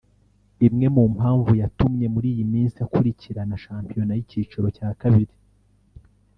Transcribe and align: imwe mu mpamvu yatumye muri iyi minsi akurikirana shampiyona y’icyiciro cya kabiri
imwe 0.67 0.87
mu 0.95 1.03
mpamvu 1.15 1.51
yatumye 1.61 2.05
muri 2.13 2.27
iyi 2.33 2.45
minsi 2.53 2.77
akurikirana 2.85 3.55
shampiyona 3.63 4.11
y’icyiciro 4.17 4.67
cya 4.77 4.89
kabiri 5.01 5.33